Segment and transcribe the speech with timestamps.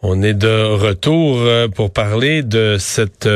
[0.00, 3.26] On est de retour euh, pour parler de cette...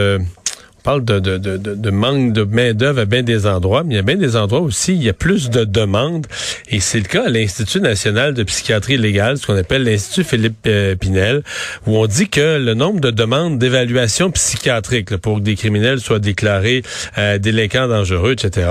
[0.83, 4.01] parle de, de, de, de- manque de main-d'œuvre à bien des endroits, mais il y
[4.01, 6.27] a bien des endroits aussi, il y a plus de demandes.
[6.69, 10.57] Et c'est le cas à l'Institut national de psychiatrie légale, ce qu'on appelle l'Institut Philippe
[10.67, 11.43] euh, Pinel,
[11.87, 16.01] où on dit que le nombre de demandes d'évaluation psychiatrique là, pour que des criminels
[16.01, 16.83] soient déclarés
[17.19, 18.69] euh, délinquants dangereux, etc.,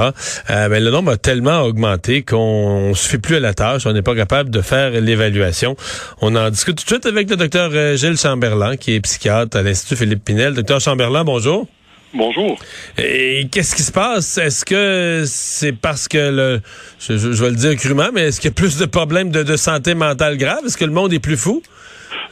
[0.50, 3.86] euh, ben, le nombre a tellement augmenté qu'on ne se fait plus à la tâche,
[3.86, 5.76] on n'est pas capable de faire l'évaluation.
[6.22, 9.56] On en discute tout de suite avec le docteur euh, Gilles Chamberlain, qui est psychiatre
[9.58, 10.54] à l'Institut Philippe Pinel.
[10.54, 11.68] Docteur Chamberlain, bonjour.
[12.14, 12.58] Bonjour.
[12.98, 14.38] Et qu'est-ce qui se passe?
[14.38, 16.60] Est-ce que c'est parce que le,
[17.00, 19.30] je, je- je vais le dire crûment, mais est-ce qu'il y a plus de problèmes
[19.32, 20.60] de, de santé mentale grave?
[20.66, 21.62] Est-ce que le monde est plus fou?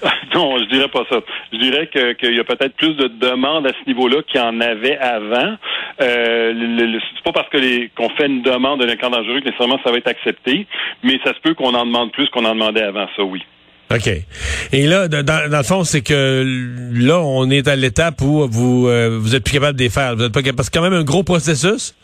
[0.36, 1.20] Non, je dirais pas ça.
[1.52, 4.44] Je dirais que- qu'il y a peut-être plus de demandes à ce niveau-là qu'il y
[4.44, 5.56] en avait avant.
[6.02, 9.40] Euh, le- le- c'est pas parce que les qu'on fait une demande d'un camp dangereux
[9.42, 10.68] que nécessairement ça va être accepté,
[11.04, 13.42] mais ça se peut qu'on en demande plus qu'on en demandait avant, ça oui.
[13.92, 14.10] OK.
[14.72, 16.44] Et là, dans, dans le fond, c'est que
[16.94, 20.16] là, on est à l'étape où vous euh, vous êtes plus capable de les faire.
[20.16, 21.96] Vous êtes pas capable, parce que c'est quand même un gros processus.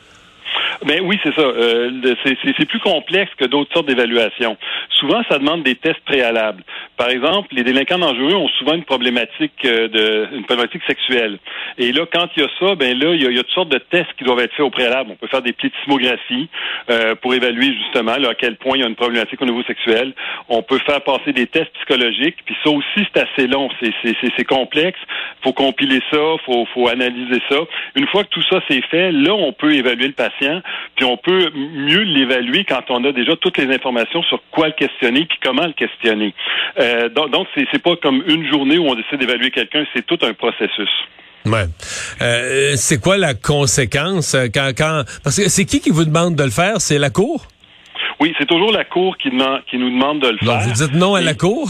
[0.83, 1.41] Ben oui, c'est ça.
[1.41, 4.57] Euh, c'est- plus complexe que d'autres sortes d'évaluations.
[4.89, 6.63] Souvent, ça demande des tests préalables.
[6.97, 11.37] Par exemple, les délinquants dangereux ont souvent une problématique euh, de une problématique sexuelle.
[11.77, 13.53] Et là, quand il y a ça, ben là, il y a, y a toutes
[13.53, 15.11] sortes de tests qui doivent être faits au préalable.
[15.11, 16.49] On peut faire des plétismographie
[16.89, 19.63] euh, pour évaluer justement là, à quel point il y a une problématique au niveau
[19.63, 20.13] sexuel.
[20.49, 22.37] On peut faire passer des tests psychologiques.
[22.45, 23.69] Puis ça aussi, c'est assez long.
[23.81, 24.99] C'est complexe.
[25.43, 27.57] faut compiler ça, faut, faut analyser ça.
[27.95, 30.61] Une fois que tout ça c'est fait, là, on peut évaluer le patient,
[30.95, 34.73] puis on peut mieux l'évaluer quand on a déjà toutes les informations sur quoi le
[34.73, 36.33] questionner, puis comment le questionner.
[36.79, 40.19] Euh, donc, c'est c'est pas comme une journée où on décide d'évaluer quelqu'un, c'est tout
[40.23, 40.89] un processus.
[41.45, 41.65] Ouais.
[42.21, 46.35] Euh, c'est quoi la conséquence euh, quand, quand parce que c'est qui qui vous demande
[46.35, 46.81] de le faire?
[46.81, 47.45] C'est la cour?
[48.19, 50.61] Oui, c'est toujours la Cour qui, demande- qui nous demande de le Donc faire.
[50.61, 51.69] vous dites non à la cour?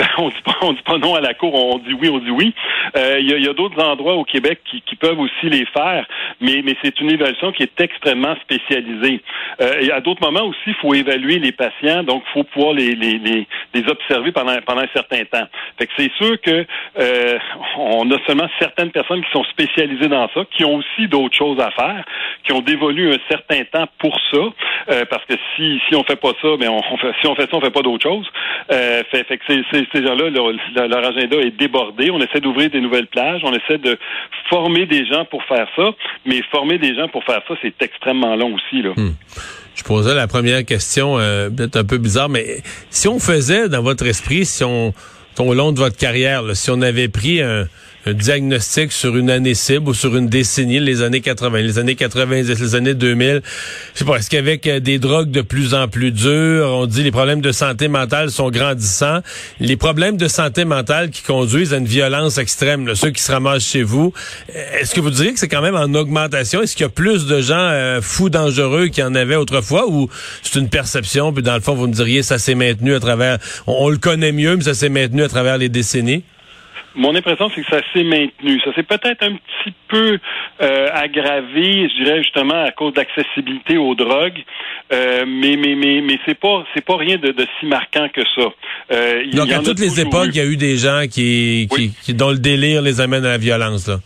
[0.00, 2.30] Ben, on dit pas, dit pas non à la cour, on dit oui, on dit
[2.30, 2.54] oui.
[2.96, 5.66] Euh, Il y a, il y a d'autres endroits au Québec qui, peuvent aussi les
[5.66, 6.06] faire,
[6.40, 9.20] mais, c'est une évaluation qui est extrêmement spécialisée.
[9.60, 12.74] Euh, et à d'autres moments aussi, il faut évaluer les patients, donc il faut pouvoir
[12.74, 15.46] les, les observer pendant, pendant un certain temps.
[15.78, 16.66] Fait que c'est sûr que
[16.98, 17.38] euh,
[17.78, 21.60] on a seulement certaines personnes qui sont spécialisées dans ça, qui ont aussi d'autres choses
[21.60, 22.04] à faire,
[22.44, 24.38] qui ont dévolu un certain temps pour ça,
[24.90, 27.34] euh, parce que si si on fait pas ça, mais on, on fait, si on
[27.34, 28.26] fait ça, on fait pas d'autre chose.
[28.72, 32.10] Euh, fait, fait que c'est- ces gens-là, leur, agenda est débordé.
[32.10, 33.98] On essaie d'ouvrir des nouvelles plages, on essaie de
[34.48, 35.90] former des gens pour faire ça,
[36.24, 38.90] mais former des gens pour faire ça, c'est extrêmement long aussi là.
[39.80, 43.82] Je posais la première question, euh, peut-être un peu bizarre, mais si on faisait dans
[43.82, 44.92] votre esprit, si on,
[45.38, 47.66] au long de votre carrière, là, si on avait pris un,
[48.06, 52.48] diagnostic sur une année cible ou sur une décennie, les années 80, les années 90,
[52.48, 53.42] les années 2000,
[53.92, 57.02] je sais pas, est-ce qu'avec euh, des drogues de plus en plus dures, on dit
[57.02, 59.20] les problèmes de santé mentale sont grandissants,
[59.60, 63.30] les problèmes de santé mentale qui conduisent à une violence extrême, là, ceux qui se
[63.30, 64.14] ramassent chez vous,
[64.80, 66.62] est-ce que vous diriez que c'est quand même en augmentation?
[66.62, 69.86] Est-ce qu'il y a plus de gens euh, fous dangereux qu'il y en avait autrefois
[69.88, 70.08] ou
[70.42, 73.38] c'est une perception, puis dans le fond, vous me diriez ça s'est maintenu à travers,
[73.66, 76.24] on le connaît mieux, mais ça s'est maintenu à travers les décennies?
[76.96, 78.60] Mon impression, c'est que ça s'est maintenu.
[78.64, 80.18] Ça s'est peut-être un petit peu
[80.60, 84.42] euh, aggravé, je dirais justement à cause d'accessibilité aux drogues,
[84.92, 88.22] euh, mais mais mais mais c'est pas c'est pas rien de, de si marquant que
[88.34, 88.48] ça.
[88.90, 91.68] Euh, Donc, y à en toutes les époques, il y a eu des gens qui,
[91.70, 91.92] qui, Oui.
[92.02, 93.86] qui- dont le délire les amène à la violence.
[93.86, 93.98] Là.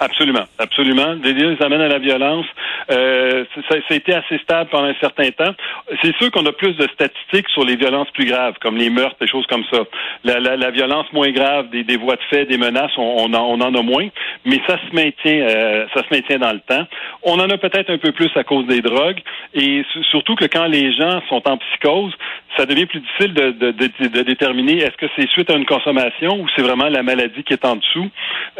[0.00, 1.14] Absolument, absolument.
[1.22, 2.46] Liens les amènent à la violence.
[2.90, 5.54] Euh, ça, a été assez stable pendant un certain temps.
[6.02, 9.16] C'est sûr qu'on a plus de statistiques sur les violences plus graves, comme les meurtres,
[9.20, 9.80] des choses comme ça.
[10.24, 13.34] La, la, la violence moins grave, des, des, voies de fait, des menaces, on, on,
[13.34, 14.08] en, on en, a moins,
[14.44, 16.86] mais ça se maintient, euh, ça se maintient dans le temps.
[17.22, 19.20] On en a peut-être un peu plus à cause des drogues,
[19.54, 22.12] et surtout que quand les gens sont en psychose,
[22.56, 25.66] ça devient plus difficile de, de, de, de déterminer est-ce que c'est suite à une
[25.66, 28.08] consommation ou c'est vraiment la maladie qui est en dessous.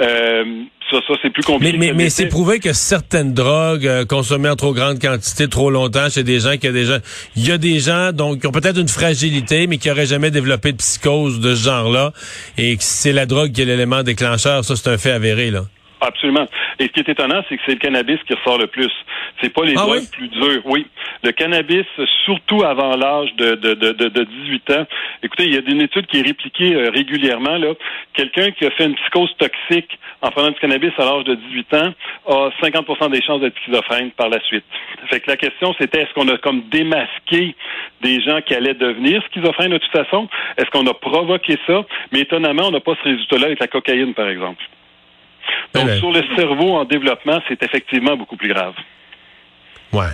[0.00, 0.44] Euh,
[0.90, 1.76] ça, ça c'est plus compliqué.
[1.78, 6.08] Mais, mais, c'est prouvé que certaines drogues euh, consommées en trop grande quantité, trop longtemps,
[6.08, 7.00] chez des gens qui a déjà,
[7.36, 10.30] il y a des gens donc qui ont peut-être une fragilité, mais qui n'auraient jamais
[10.30, 12.12] développé de psychose de ce genre-là,
[12.56, 14.64] et c'est la drogue qui est l'élément déclencheur.
[14.64, 15.64] Ça, c'est un fait avéré là.
[16.00, 16.46] Absolument.
[16.78, 18.92] Et ce qui est étonnant, c'est que c'est le cannabis qui ressort le plus.
[19.40, 20.62] C'est pas les ah drogues plus dures.
[20.66, 20.86] Oui.
[21.24, 21.86] Le cannabis,
[22.24, 24.86] surtout avant l'âge de, de, de, de, 18 ans.
[25.22, 27.56] Écoutez, il y a une étude qui est répliquée euh, régulièrement.
[27.56, 27.72] Là.
[28.12, 31.74] Quelqu'un qui a fait une psychose toxique en prenant du cannabis à l'âge de 18
[31.74, 31.94] ans
[32.28, 34.64] a 50 des chances d'être schizophrène par la suite.
[35.08, 37.54] Fait que la question, c'était est-ce qu'on a comme démasqué
[38.02, 40.28] des gens qui allaient devenir schizophrènes de toute façon?
[40.58, 41.84] Est-ce qu'on a provoqué ça?
[42.12, 44.62] Mais étonnamment, on n'a pas ce résultat-là avec la cocaïne, par exemple.
[45.74, 48.74] Donc, sur le cerveau en développement, c'est effectivement beaucoup plus grave.
[49.92, 50.04] Ouais.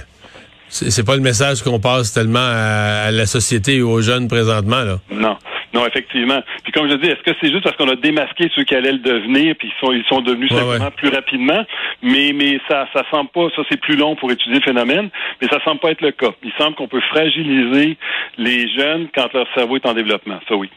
[0.68, 4.96] C'est pas le message qu'on passe tellement à, la société et aux jeunes présentement, là.
[5.10, 5.36] Non.
[5.74, 6.42] Non, effectivement.
[6.64, 8.92] Puis comme je dis, est-ce que c'est juste parce qu'on a démasqué ceux qui allaient
[8.92, 11.64] le devenir, puis ils sont, ils sont devenus simplement plus rapidement,
[12.02, 15.08] mais mais ça ça semble pas, ça c'est plus long pour étudier le phénomène,
[15.40, 16.30] mais ça semble pas être le cas.
[16.42, 17.96] Il semble qu'on peut fragiliser
[18.36, 20.40] les jeunes quand leur cerveau est en développement.
[20.46, 20.68] Ça oui.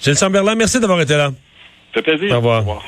[0.00, 1.30] Gilles Chamberlain, merci d'avoir été là.
[1.94, 2.32] Ça fait plaisir.
[2.32, 2.56] Au revoir.
[2.58, 2.82] Au revoir.